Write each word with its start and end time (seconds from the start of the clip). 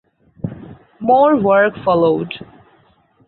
More 0.99 1.35
work 1.39 1.75
followed. 1.85 2.33